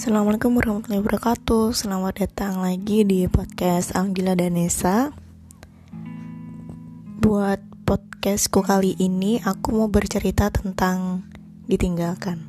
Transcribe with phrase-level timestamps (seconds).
[0.00, 1.76] Assalamualaikum warahmatullahi wabarakatuh.
[1.76, 5.12] Selamat datang lagi di podcast Anggila Danesa
[7.20, 11.28] Buat podcastku kali ini Aku mau bercerita tentang
[11.68, 12.40] ditinggalkan.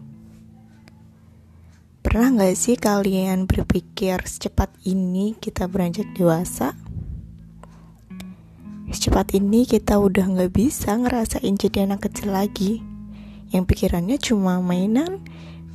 [2.00, 6.72] Pernah gak sih kalian berpikir secepat ini kita beranjak dewasa?
[8.96, 12.80] Secepat ini kita udah gak bisa ngerasain jadi anak kecil lagi.
[13.52, 15.20] Yang pikirannya cuma mainan,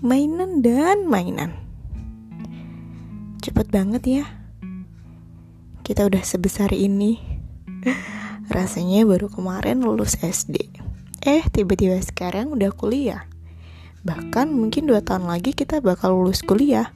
[0.00, 1.65] mainan dan mainan
[3.40, 4.24] Cepet banget ya.
[5.82, 7.18] Kita udah sebesar ini.
[8.46, 10.86] Rasanya baru kemarin lulus SD
[11.26, 13.26] Eh tiba-tiba sekarang udah kuliah.
[14.06, 16.95] Bahkan mungkin 2 tahun lagi kita bakal lulus kuliah.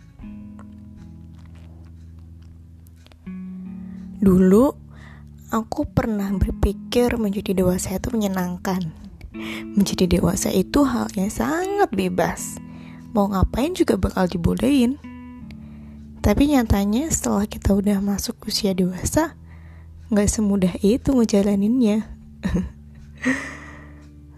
[4.23, 4.71] Dulu
[5.51, 8.95] aku pernah berpikir menjadi dewasa itu menyenangkan.
[9.75, 12.55] Menjadi dewasa itu hal yang sangat bebas.
[13.11, 14.95] Mau ngapain juga bakal dibolehin
[16.21, 19.41] tapi nyatanya setelah kita udah masuk usia dewasa,
[20.13, 22.05] nggak semudah itu ngejalaninnya.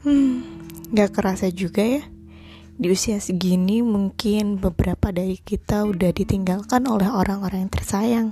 [0.07, 0.35] hmm,
[0.95, 2.07] nggak kerasa juga ya.
[2.79, 8.29] Di usia segini mungkin beberapa dari kita udah ditinggalkan oleh orang-orang yang tersayang.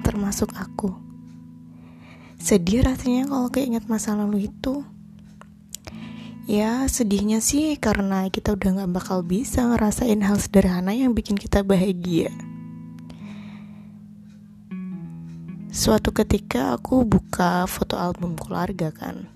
[0.00, 0.96] Termasuk aku.
[2.40, 4.88] Sedih rasanya kalau keinget masa lalu itu.
[6.48, 11.60] Ya sedihnya sih karena kita udah gak bakal bisa ngerasain hal sederhana yang bikin kita
[11.60, 12.32] bahagia.
[15.68, 19.28] Suatu ketika aku buka foto album keluarga kan.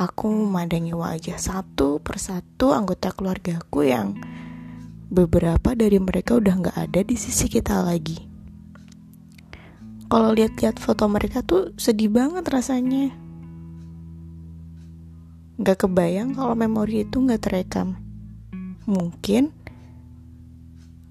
[0.00, 4.16] Aku memandangi wajah satu persatu anggota keluargaku yang
[5.12, 8.24] Beberapa dari mereka udah gak ada di sisi kita lagi.
[10.08, 13.12] Kalau lihat-lihat foto mereka tuh sedih banget rasanya
[15.60, 18.00] Gak kebayang kalau memori itu gak terekam.
[18.88, 19.52] Mungkin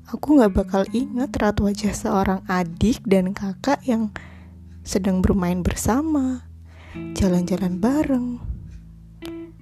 [0.10, 4.10] aku gak bakal ingat rat wajah seorang adik dan kakak yang
[4.82, 6.50] sedang bermain bersama,
[7.14, 8.42] jalan-jalan bareng.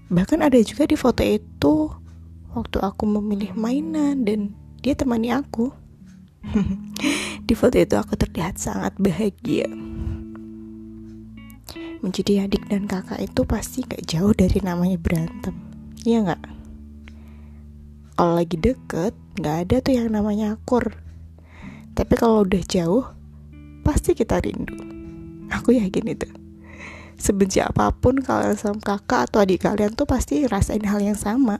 [0.07, 1.91] Bahkan ada juga di foto itu
[2.55, 5.67] waktu aku memilih mainan dan dia temani aku.
[7.47, 9.67] di foto itu aku terlihat sangat bahagia
[12.01, 15.53] menjadi adik dan kakak itu pasti gak jauh dari namanya berantem.
[16.05, 16.41] Iya gak?
[18.17, 20.97] Kalau lagi deket gak ada tuh yang namanya akur.
[21.97, 23.17] Tapi kalau udah jauh
[23.87, 24.75] Pasti kita rindu.
[25.47, 26.27] Aku yakin itu.
[27.15, 31.55] Sebenci apa pun kalian sama kakak atau adik kalian tuh pasti rasain hal yang sama.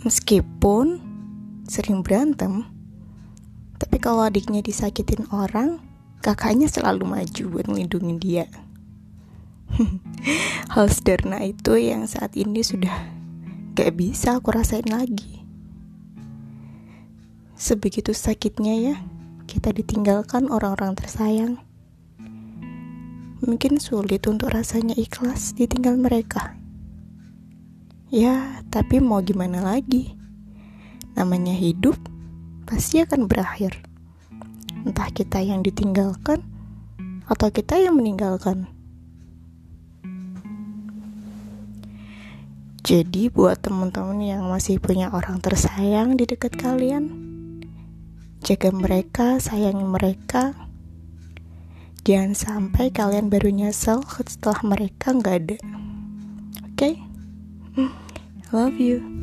[0.00, 0.96] Meskipun
[1.68, 2.64] sering berantem
[4.00, 5.76] Kalau adiknya disakitin orang
[6.24, 8.48] kakaknya selalu maju buat melindungi dia.
[10.72, 12.96] Hal sederhana itu yang saat ini sudah
[13.76, 15.44] gak bisa aku rasain lagi.
[17.60, 18.96] Sebegitu sakitnya ya,
[19.44, 21.60] kita ditinggalkan orang-orang tersayang.
[23.44, 26.56] Mungkin sulit untuk rasanya ikhlas ditinggal mereka.
[28.08, 30.16] Ya, tapi mau gimana lagi?
[31.20, 32.00] Namanya hidup
[32.64, 33.89] pasti akan berakhir
[34.84, 36.40] entah kita yang ditinggalkan
[37.30, 38.66] atau kita yang meninggalkan.
[42.80, 47.12] Jadi buat teman-teman yang masih punya orang tersayang di dekat kalian,
[48.40, 50.56] jaga mereka, sayangi mereka.
[52.02, 55.58] Jangan sampai kalian baru nyesel setelah mereka nggak ada.
[56.72, 56.74] Oke?
[56.74, 56.94] Okay?
[58.50, 59.19] Love you.